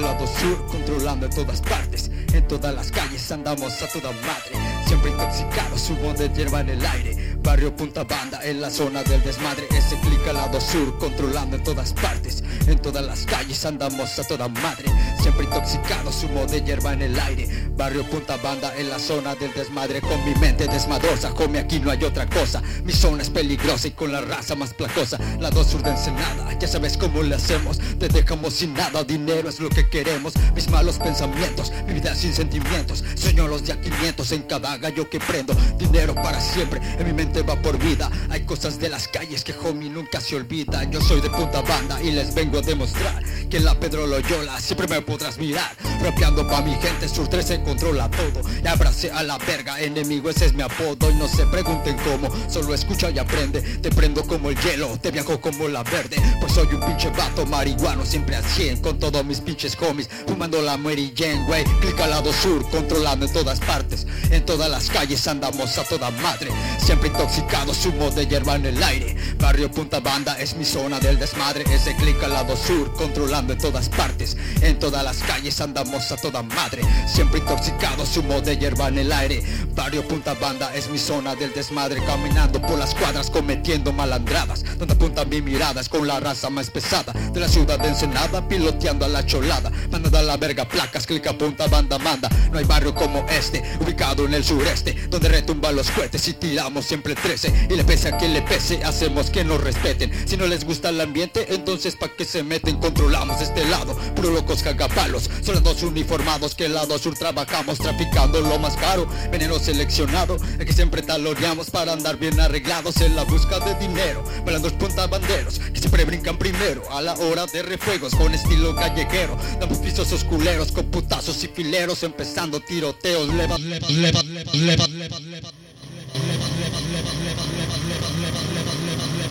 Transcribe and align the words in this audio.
sur, 0.00 0.66
controlando 0.66 1.26
en 1.26 1.32
todas 1.32 1.60
partes. 1.60 2.10
En 2.32 2.46
todas 2.48 2.74
las 2.74 2.90
calles 2.90 3.30
andamos 3.30 3.82
a 3.82 3.88
toda 3.88 4.12
madre. 4.12 4.52
Siempre 4.86 5.10
intoxicados, 5.10 5.90
humo 5.90 6.14
de 6.14 6.28
hierba 6.30 6.60
en 6.60 6.70
el 6.70 6.86
aire. 6.86 7.36
Barrio 7.42 7.74
Punta 7.74 8.04
Banda, 8.04 8.40
en 8.42 8.60
la 8.60 8.70
zona 8.70 9.02
del 9.02 9.22
desmadre. 9.22 9.66
Ese 9.70 9.98
clic 10.00 10.26
al 10.28 10.36
lado 10.36 10.60
sur, 10.60 10.98
controlando 10.98 11.56
en 11.56 11.64
todas 11.64 11.92
partes. 11.92 12.42
En 12.70 12.78
todas 12.78 13.04
las 13.04 13.26
calles 13.26 13.64
andamos 13.64 14.16
a 14.20 14.22
toda 14.22 14.46
madre. 14.46 14.84
Siempre 15.20 15.44
intoxicados, 15.44 16.22
humo 16.22 16.46
de 16.46 16.62
hierba 16.62 16.92
en 16.92 17.02
el 17.02 17.18
aire. 17.18 17.48
Barrio 17.76 18.04
Punta 18.04 18.36
Banda, 18.36 18.72
en 18.76 18.88
la 18.88 19.00
zona 19.00 19.34
del 19.34 19.52
desmadre. 19.54 20.00
Con 20.00 20.24
mi 20.24 20.34
mente 20.36 20.68
desmadrosa, 20.68 21.30
come 21.30 21.58
aquí 21.58 21.80
no 21.80 21.90
hay 21.90 22.04
otra 22.04 22.26
cosa. 22.26 22.62
Mi 22.84 22.92
zona 22.92 23.22
es 23.22 23.30
peligrosa 23.30 23.88
y 23.88 23.90
con 23.90 24.12
la 24.12 24.20
raza 24.20 24.54
más 24.54 24.72
placosa. 24.72 25.18
Lado 25.40 25.64
sur 25.64 25.82
de 25.82 25.90
Ensenada, 25.90 26.56
ya 26.60 26.68
sabes 26.68 26.96
cómo 26.96 27.24
le 27.24 27.34
hacemos. 27.34 27.80
Te 27.98 28.08
dejamos 28.08 28.54
sin 28.54 28.72
nada, 28.72 29.02
dinero 29.02 29.48
es 29.48 29.58
lo 29.58 29.68
que 29.68 29.88
queremos. 29.88 30.34
Mis 30.54 30.70
malos 30.70 30.98
pensamientos, 30.98 31.72
mi 31.88 31.94
vida 31.94 32.14
sin 32.14 32.32
sentimientos. 32.32 33.02
Sueño 33.16 33.48
los 33.48 33.64
ya 33.64 33.80
500 33.80 34.30
en 34.30 34.42
cada 34.42 34.78
gallo 34.78 35.10
que 35.10 35.18
prendo. 35.18 35.54
Dinero 35.76 36.14
para 36.14 36.40
siempre, 36.40 36.80
en 36.98 37.04
mi 37.04 37.12
mente 37.12 37.42
va 37.42 37.56
por 37.56 37.78
vida. 37.78 38.08
Hay 38.28 38.42
cosas 38.42 38.78
de 38.78 38.90
las 38.90 39.08
calles 39.08 39.42
que 39.42 39.54
homie 39.54 39.90
nunca 39.90 40.20
se 40.20 40.36
olvida. 40.36 40.84
Yo 40.84 41.00
soy 41.00 41.20
de 41.20 41.30
Punta 41.30 41.62
Banda 41.62 42.00
y 42.00 42.12
les 42.12 42.32
vengo 42.32 42.59
demostrar 42.62 43.22
que 43.50 43.56
en 43.56 43.64
la 43.64 43.74
Pedro 43.78 44.06
Loyola 44.06 44.60
siempre 44.60 44.86
me 44.86 45.02
podrás 45.02 45.38
mirar. 45.38 45.74
Rapeando 46.00 46.46
pa' 46.46 46.62
mi 46.62 46.74
gente, 46.76 47.08
Sur 47.08 47.28
13 47.28 47.62
controla 47.62 48.08
todo. 48.10 48.42
Y 48.62 48.66
abrace 48.66 49.10
a 49.10 49.22
la 49.22 49.38
verga, 49.38 49.80
enemigo, 49.80 50.30
ese 50.30 50.46
es 50.46 50.54
mi 50.54 50.62
apodo. 50.62 51.10
Y 51.10 51.14
no 51.14 51.28
se 51.28 51.46
pregunten 51.46 51.96
cómo, 52.04 52.28
solo 52.48 52.72
escucha 52.72 53.10
y 53.10 53.18
aprende. 53.18 53.60
Te 53.60 53.90
prendo 53.90 54.24
como 54.24 54.50
el 54.50 54.58
hielo, 54.60 54.96
te 54.98 55.10
viajo 55.10 55.40
como 55.40 55.68
la 55.68 55.82
verde. 55.82 56.16
Pues 56.40 56.52
soy 56.52 56.68
un 56.72 56.80
pinche 56.80 57.10
vato 57.10 57.44
marihuano, 57.44 58.06
siempre 58.06 58.36
a 58.36 58.42
100 58.42 58.80
con 58.80 58.98
todos 58.98 59.24
mis 59.24 59.40
pinches 59.40 59.76
homies. 59.80 60.08
Fumando 60.26 60.62
la 60.62 60.76
Mary 60.76 61.12
Jane, 61.16 61.44
wey. 61.48 61.64
Clic 61.80 61.98
al 62.00 62.10
lado 62.10 62.32
sur, 62.32 62.68
controlando 62.70 63.26
en 63.26 63.32
todas 63.32 63.60
partes. 63.60 64.06
En 64.30 64.44
todas 64.44 64.70
las 64.70 64.88
calles 64.88 65.26
andamos 65.26 65.76
a 65.76 65.84
toda 65.84 66.10
madre. 66.10 66.50
Siempre 66.78 67.08
intoxicados, 67.08 67.84
humo 67.84 68.10
de 68.10 68.26
hierba 68.26 68.54
en 68.54 68.66
el 68.66 68.82
aire. 68.82 69.16
Barrio 69.38 69.70
Punta 69.70 70.00
Banda 70.00 70.38
es 70.40 70.54
mi 70.56 70.64
zona 70.64 71.00
del 71.00 71.18
desmadre. 71.18 71.64
Ese 71.72 71.94
clic 71.96 72.22
al 72.22 72.32
lado 72.32 72.39
sur, 72.56 72.92
controlando 72.94 73.52
en 73.52 73.58
todas 73.58 73.88
partes. 73.88 74.36
En 74.62 74.78
todas 74.78 75.04
las 75.04 75.18
calles 75.18 75.60
andamos 75.60 76.10
a 76.10 76.16
toda 76.16 76.42
madre. 76.42 76.82
Siempre 77.06 77.40
intoxicados, 77.40 78.16
humo 78.16 78.40
de 78.40 78.56
hierba 78.56 78.88
en 78.88 78.98
el 78.98 79.12
aire. 79.12 79.42
Barrio 79.74 80.06
Punta 80.06 80.34
Banda 80.34 80.74
es 80.74 80.88
mi 80.88 80.98
zona 80.98 81.34
del 81.34 81.52
desmadre. 81.52 82.02
Caminando 82.04 82.60
por 82.60 82.78
las 82.78 82.94
cuadras, 82.94 83.30
cometiendo 83.30 83.92
malandradas. 83.92 84.64
Donde 84.78 84.94
apunta 84.94 85.24
mi 85.24 85.42
mirada 85.42 85.80
es 85.80 85.88
con 85.88 86.06
la 86.06 86.20
raza 86.20 86.50
más 86.50 86.70
pesada. 86.70 87.12
De 87.32 87.40
la 87.40 87.48
ciudad 87.48 87.78
de 87.78 87.88
Ensenada, 87.88 88.46
piloteando 88.48 89.04
a 89.04 89.08
la 89.08 89.24
cholada. 89.24 89.70
Mandando 89.90 90.18
a 90.18 90.22
la 90.22 90.36
verga 90.36 90.66
placas, 90.66 91.06
clica 91.06 91.36
punta 91.36 91.66
banda 91.66 91.98
manda. 91.98 92.28
No 92.50 92.58
hay 92.58 92.64
barrio 92.64 92.94
como 92.94 93.26
este, 93.28 93.62
ubicado 93.80 94.24
en 94.24 94.34
el 94.34 94.44
sureste. 94.44 94.94
Donde 95.08 95.28
retumban 95.28 95.76
los 95.76 95.90
cohetes 95.90 96.26
y 96.28 96.34
tiramos 96.34 96.86
siempre 96.86 97.14
13. 97.14 97.68
Y 97.70 97.74
le 97.74 97.84
pese 97.84 98.08
a 98.08 98.16
quien 98.16 98.32
le 98.32 98.42
pese, 98.42 98.82
hacemos 98.84 99.30
que 99.30 99.44
nos 99.44 99.62
respeten. 99.62 100.10
Si 100.26 100.36
no 100.36 100.46
les 100.46 100.64
gusta 100.64 100.88
el 100.88 101.00
ambiente, 101.00 101.54
entonces 101.54 101.96
pa' 101.96 102.08
que 102.08 102.24
se 102.30 102.44
meten, 102.44 102.78
controlamos 102.78 103.40
este 103.40 103.64
lado. 103.64 103.96
Puro 104.14 104.30
locos 104.30 104.62
cagapalos, 104.62 105.28
soldados 105.42 105.82
uniformados 105.82 106.54
que 106.54 106.66
el 106.66 106.74
lado 106.74 106.96
sur 106.98 107.14
trabajamos, 107.14 107.78
traficando 107.78 108.40
lo 108.40 108.58
más 108.58 108.76
caro. 108.76 109.08
Veneno 109.32 109.58
seleccionado, 109.58 110.36
el 110.58 110.64
que 110.64 110.72
siempre 110.72 111.02
taloneamos 111.02 111.70
para 111.70 111.92
andar 111.92 112.18
bien 112.18 112.38
arreglados 112.38 113.00
en 113.00 113.16
la 113.16 113.24
busca 113.24 113.58
de 113.58 113.74
dinero. 113.74 114.22
Malandros 114.46 114.74
puntabanderos, 114.74 115.58
que 115.58 115.80
siempre 115.80 116.04
brincan 116.04 116.38
primero 116.38 116.82
a 116.92 117.02
la 117.02 117.14
hora 117.14 117.46
de 117.46 117.62
refuegos 117.62 118.14
con 118.14 118.32
estilo 118.32 118.76
callejero. 118.76 119.36
Damos 119.58 119.78
pisos 119.78 120.12
osculeros 120.12 120.70
con 120.70 120.86
putazos 120.86 121.42
y 121.42 121.48
fileros, 121.48 122.04
empezando 122.04 122.60
tiroteos. 122.60 123.28
Leva, 123.28 123.58
leva, 123.58 123.88
leva, 123.88 124.22
leva, 124.22 124.52
leva, 124.52 124.86
leva, 124.86 125.18
leva. 125.18 125.50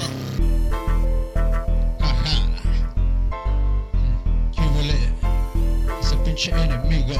Ajá. 0.01 0.28
Pinche 6.39 6.51
enemigo. 6.51 7.13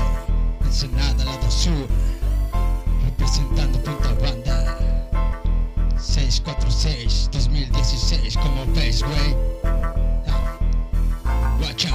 Ensenada, 0.66 1.26
lado 1.26 1.52
sur. 1.52 1.88
Representando 3.04 3.78
Punta 3.80 4.14
Banda. 4.22 4.78
646 5.98 7.30
2016. 7.32 8.38
Como 8.38 8.66
ves, 8.74 9.04
güey. 9.04 9.36
Ah. 10.28 10.58
Guacha. 11.60 11.90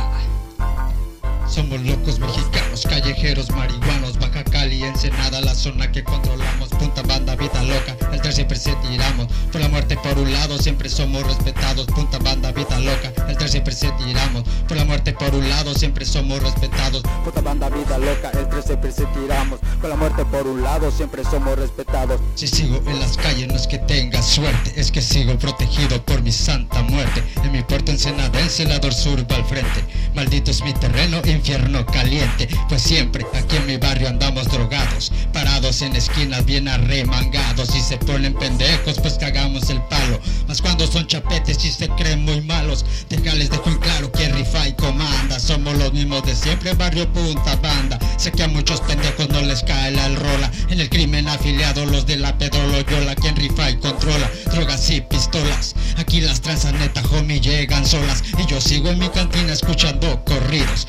Somos 1.48 1.80
locos 1.80 2.18
mexicanos, 2.18 2.63
callejeros, 2.82 3.50
marihuanos, 3.50 4.18
Baja 4.18 4.44
Cali, 4.44 4.82
Ensenada, 4.82 5.40
la 5.40 5.54
zona 5.54 5.90
que 5.90 6.02
controlamos, 6.02 6.68
Punta 6.70 7.02
Banda, 7.02 7.36
vida 7.36 7.62
loca, 7.62 7.96
el 8.12 8.20
3 8.20 8.34
siempre 8.34 8.56
se 8.56 8.74
tiramos, 8.76 9.28
por 9.52 9.60
la 9.60 9.68
muerte 9.68 9.96
por 9.96 10.18
un 10.18 10.32
lado 10.32 10.58
siempre 10.58 10.88
somos 10.88 11.22
respetados, 11.24 11.86
Punta 11.86 12.18
Banda, 12.18 12.52
vida 12.52 12.78
loca, 12.80 13.12
el 13.28 13.36
3 13.36 13.50
siempre 13.50 13.72
se 13.72 13.90
tiramos, 13.92 14.44
por 14.66 14.76
la 14.76 14.84
muerte 14.84 15.12
por 15.12 15.34
un 15.34 15.48
lado 15.48 15.74
siempre 15.74 16.04
somos 16.04 16.42
respetados, 16.42 17.02
Puta 17.24 17.40
banda 17.40 17.68
vida 17.68 17.98
loca, 17.98 18.30
el 18.38 18.48
13 18.48 18.66
siempre 18.66 18.92
se 18.92 19.06
tiramos 19.06 19.60
Con 19.80 19.90
la 19.90 19.96
muerte 19.96 20.24
por 20.26 20.46
un 20.46 20.62
lado, 20.62 20.90
siempre 20.90 21.24
somos 21.24 21.58
respetados 21.58 22.20
Si 22.34 22.46
sigo 22.46 22.82
en 22.86 23.00
las 23.00 23.16
calles 23.16 23.48
no 23.48 23.56
es 23.56 23.66
que 23.66 23.78
tenga 23.78 24.22
suerte, 24.22 24.72
es 24.76 24.90
que 24.90 25.00
sigo 25.00 25.38
protegido 25.38 26.02
por 26.04 26.22
mi 26.22 26.32
santa 26.32 26.82
muerte. 26.82 27.22
En 27.42 27.52
mi 27.52 27.62
puerto 27.62 27.92
ensenadense 27.92 28.62
el 28.64 28.92
sur 28.92 29.20
va 29.30 29.36
al 29.36 29.44
frente. 29.44 29.84
Maldito 30.14 30.50
es 30.50 30.62
mi 30.62 30.72
terreno, 30.74 31.20
infierno 31.24 31.84
caliente. 31.86 32.48
Pues 32.68 32.82
siempre 32.82 33.24
aquí 33.34 33.56
en 33.56 33.66
mi 33.66 33.76
barrio 33.76 34.08
andamos 34.08 34.48
drogados, 34.48 35.12
parados 35.32 35.82
en 35.82 35.94
esquinas 35.94 36.44
bien 36.44 36.66
arremangados. 36.66 37.68
Si 37.68 37.80
se 37.80 37.98
ponen 37.98 38.34
pendejos, 38.34 38.98
pues 39.00 39.14
cagamos 39.14 39.70
el 39.70 39.80
palo. 39.82 40.18
Mas 40.48 40.60
cuando 40.62 40.86
son 40.86 41.06
chapetes 41.06 41.64
y 41.64 41.70
se 41.70 41.88
creen 41.90 42.24
muy 42.24 42.40
malos, 42.40 42.84
déjales 43.08 43.50
dejo 43.50 43.68
en 43.70 43.78
claro 43.78 44.10
que 44.10 44.28
rifa 44.28 44.66
y 44.66 44.72
comanda. 44.74 45.38
Somos 45.38 45.76
los 45.76 45.92
mismos 45.92 46.24
de 46.24 46.34
siempre, 46.34 46.72
barrio 46.74 47.10
punta 47.12 47.56
banda. 47.56 47.98
Sé 48.16 48.32
que 48.32 48.42
a 48.42 48.48
muchos 48.48 48.80
pendejos 48.80 49.28
no 49.28 49.42
les 49.42 49.62
cae 49.62 49.92
la 49.92 50.08
rola. 50.08 50.50
En 50.70 50.80
el 50.80 50.88
crimen 50.88 51.28
afiliado, 51.28 51.84
los 51.86 52.06
de 52.06 52.16
la 52.16 52.36
Pedro 52.38 52.66
Loyola, 52.68 53.14
quien 53.14 53.36
rifa 53.36 53.70
y 53.70 53.76
controla 53.76 54.30
drogas 54.52 54.90
y 54.90 55.00
pistolas. 55.00 55.74
Aquí 55.96 56.20
las 56.20 56.40
tranzas 56.40 56.72
neta, 56.74 57.02
homie, 57.12 57.40
llegan 57.40 57.86
solas. 57.86 58.22
Y 58.38 58.46
yo 58.50 58.60
sigo 58.60 58.88
en 58.88 58.98
mi 58.98 59.08
cantina 59.10 59.52
escuchando 59.52 60.24
corridos. 60.24 60.88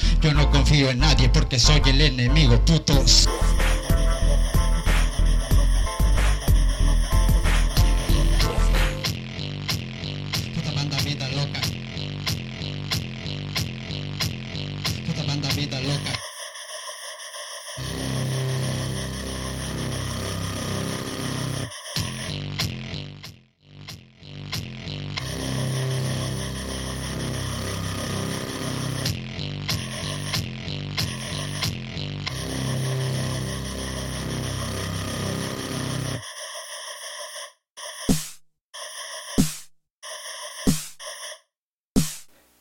Confío 0.75 0.91
en 0.91 0.99
nadie 0.99 1.29
porque 1.29 1.57
soy 1.57 1.81
el 1.85 2.01
enemigo, 2.01 2.59
putos. 2.65 3.29
Puta 10.53 10.71
banda 10.75 10.97
vida 11.05 11.29
loca. 11.29 11.61
Puta 15.07 15.23
banda 15.23 15.47
vida 15.55 15.79
loca. 15.79 16.24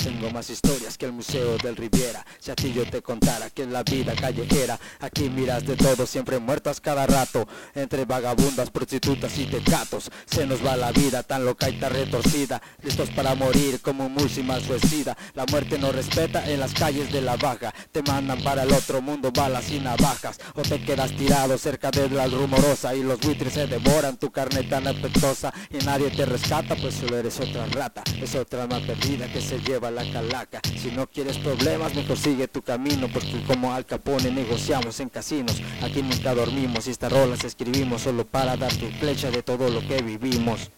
Tengo 0.04 0.30
más 0.30 0.50
historias 0.50 0.98
que 0.98 1.06
el 1.06 1.12
Museo 1.12 1.56
del 1.56 1.76
Riviera. 1.76 2.26
Si 2.38 2.50
a 2.50 2.54
ti 2.54 2.74
yo 2.74 2.84
te 2.84 3.00
contara 3.00 3.48
que 3.48 3.62
en 3.62 3.72
la 3.72 3.82
vida 3.82 4.14
callejera 4.14 4.78
Aquí 5.00 5.30
miras 5.30 5.64
de 5.64 5.76
todo, 5.76 6.06
siempre 6.06 6.38
muertas 6.38 6.78
cada 6.78 7.06
rato. 7.06 7.48
Entre 7.74 8.04
vagabundas, 8.04 8.68
prostitutas 8.68 9.38
y 9.38 9.46
tecatos 9.46 10.10
Se 10.26 10.46
nos 10.46 10.62
va 10.62 10.76
la 10.76 10.92
vida 10.92 11.22
tan 11.22 11.46
loca 11.46 11.70
y 11.70 11.80
tan 11.80 11.94
retorcida. 11.94 12.60
Listos 12.82 13.08
para 13.16 13.34
morir 13.34 13.80
como 13.80 14.04
un 14.04 14.12
música 14.12 14.60
suicida. 14.60 15.16
La 15.32 15.46
muerte 15.46 15.78
no 15.78 15.90
respeta 15.90 16.50
en 16.50 16.60
las 16.60 16.74
calles 16.74 17.10
de 17.10 17.22
la 17.22 17.36
baja. 17.38 17.72
Te 17.90 18.02
mandan 18.02 18.42
para 18.42 18.64
el 18.64 18.72
otro 18.74 19.00
mundo 19.00 19.32
balas 19.32 19.70
y 19.70 19.80
navajas. 19.80 20.38
O 20.54 20.60
te 20.60 20.82
quedas 20.82 21.16
tirado 21.16 21.56
cerca 21.56 21.90
de 21.90 22.10
la 22.10 22.26
rumorosa 22.26 22.94
Y 22.94 23.02
los 23.02 23.18
buitres 23.20 23.54
se 23.54 23.66
devoran 23.66 24.18
tu 24.18 24.30
carne 24.30 24.64
tan 24.64 24.86
apetosa 24.86 25.50
Y 25.70 25.78
nadie 25.78 26.10
te 26.10 26.26
rescata 26.26 26.76
pues 26.76 26.94
solo 26.94 27.16
eres 27.16 27.40
otra 27.40 27.64
rata. 27.68 28.02
Es 28.20 28.34
otra 28.34 28.64
alma 28.64 28.80
perdida 28.86 29.32
que 29.32 29.40
se 29.40 29.58
lleva 29.60 29.93
Si 30.80 30.90
no 30.90 31.06
quieres 31.06 31.38
problemas 31.38 31.94
mejor 31.94 32.16
sigue 32.16 32.48
tu 32.48 32.62
camino 32.62 33.08
Porque 33.12 33.42
como 33.46 33.72
Al 33.72 33.86
Capone 33.86 34.30
negociamos 34.30 34.98
en 35.00 35.08
casinos. 35.08 35.60
Aquí 35.82 36.02
nunca 36.02 36.34
dormimos 36.34 36.86
y 36.86 36.90
estas 36.90 37.12
rolas 37.12 37.44
escribimos 37.44 38.02
Solo 38.02 38.26
para 38.26 38.56
darte 38.56 38.90
flecha 38.98 39.30
de 39.30 39.42
todo 39.42 39.68
lo 39.70 39.80
que 39.86 40.02
vivimos 40.02 40.70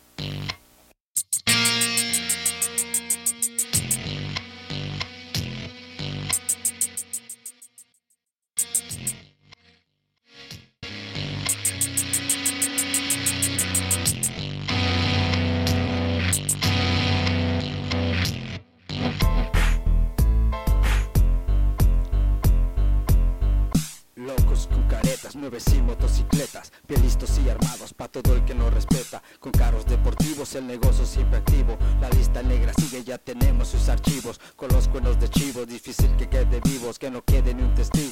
motocicletas, 25.51 26.73
bien 26.89 27.03
listos 27.03 27.39
y 27.39 27.49
armados 27.49 27.95
para 27.95 28.11
todo 28.11 28.35
el 28.35 28.45
que 28.45 28.55
nos 28.55 28.73
respeta. 28.75 29.23
Con 29.39 29.53
carros 29.53 29.87
deportivos, 29.87 30.55
el 30.57 30.67
negocio 30.67 31.07
siempre 31.07 31.39
activo. 31.39 31.79
La 32.01 32.11
lista 32.11 32.43
negra 32.43 32.73
sigue, 32.75 33.05
ya 33.05 33.17
tenemos 33.19 33.69
sus 33.69 33.89
archivos. 33.89 34.41
Con 34.57 34.69
los 34.71 34.89
cuernos 34.89 35.21
de 35.21 35.29
chivo, 35.29 35.65
difícil 35.65 36.17
que 36.17 36.29
quede 36.29 36.61
vivos, 36.65 36.99
que 36.99 37.11
no 37.11 37.23
quede 37.23 37.55
ni 37.55 37.63
un 37.63 37.75
testigo, 37.75 38.06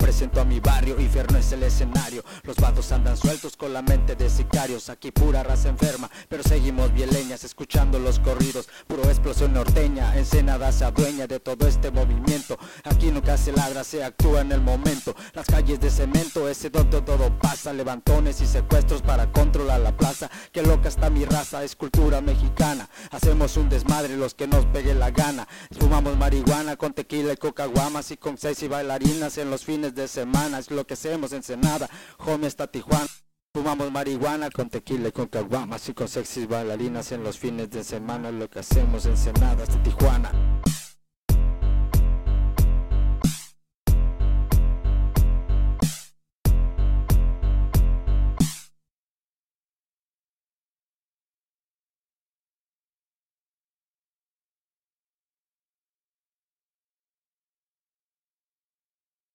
ombligo. 0.00 0.10
Te 0.10 0.10
presento 0.10 0.40
a 0.40 0.44
mi 0.44 0.60
barrio, 0.60 1.00
Inferno 1.00 1.38
es 1.38 1.52
el 1.52 1.62
escenario. 1.62 2.24
Los 2.44 2.56
vatos 2.56 2.90
andan 2.92 3.16
sueltos 3.16 3.56
con 3.56 3.72
la 3.72 3.82
mente 3.82 4.16
de 4.16 4.28
sicarios. 4.28 4.88
Aquí 4.88 5.12
pura 5.12 5.42
raza 5.42 5.68
enferma, 5.68 6.10
pero 6.28 6.42
seguimos 6.42 6.92
bien 6.92 7.10
leñas, 7.10 7.44
escuchando 7.44 7.98
los 7.98 8.18
corridos. 8.18 8.68
Puro 8.86 9.04
explosión 9.04 9.52
norteña, 9.52 10.16
Ensenada 10.16 10.72
se 10.72 10.84
adueña 10.84 11.26
de 11.26 11.38
todo 11.40 11.66
este 11.66 11.90
movimiento. 11.90 12.58
Aquí 12.84 13.10
nunca 13.10 13.36
se 13.36 13.52
ladra, 13.52 13.84
se 13.84 14.02
actúa 14.02 14.40
en 14.40 14.52
el 14.52 14.60
momento. 14.60 15.14
Las 15.32 15.46
calles 15.46 15.80
de 15.80 15.90
cemento, 15.90 16.48
ese 16.48 16.70
donde 16.70 17.00
todo 17.02 17.38
pasa. 17.38 17.72
Levantones 17.72 18.40
y 18.40 18.46
secuestros 18.46 19.02
para 19.02 19.30
controlar 19.30 19.80
la 19.80 19.96
plaza. 19.96 20.30
Que 20.52 20.62
loca 20.62 20.88
está 20.88 21.08
mi 21.10 21.24
raza, 21.24 21.62
es 21.62 21.76
cultura 21.76 22.20
mexicana. 22.20 22.88
Hacemos 23.10 23.56
un 23.56 23.68
desmadre 23.68 24.16
los 24.16 24.34
que 24.34 24.46
nos 24.46 24.66
pegue 24.66 24.94
la 24.94 25.10
gana. 25.10 25.46
Fumamos 25.78 26.16
marihuana 26.16 26.76
con 26.76 26.92
tequila 26.92 27.32
y 27.32 27.36
coca 27.36 27.66
guamas 27.66 28.10
y 28.10 28.16
con 28.16 28.36
seis 28.36 28.62
y 28.62 28.68
bailarinas 28.68 29.38
en 29.38 29.50
los 29.50 29.64
fines 29.64 29.89
de 29.94 30.08
semana. 30.08 30.58
Es 30.58 30.70
lo 30.70 30.86
que 30.86 30.94
hacemos 30.94 31.32
en 31.32 31.42
Senada, 31.42 31.88
home 32.18 32.46
está 32.46 32.66
Tijuana. 32.66 33.06
Fumamos 33.52 33.90
marihuana 33.90 34.48
con 34.50 34.70
tequila 34.70 35.08
y 35.08 35.12
con 35.12 35.26
caguamas 35.26 35.88
y 35.88 35.94
con 35.94 36.08
sexy 36.08 36.46
bailarinas 36.46 37.10
en 37.10 37.24
los 37.24 37.38
fines 37.38 37.68
de 37.70 37.82
semana, 37.82 38.30
lo 38.30 38.48
que 38.48 38.60
hacemos 38.60 39.06
en 39.06 39.16
Senada 39.16 39.64
hasta 39.64 39.82
Tijuana. 39.82 40.30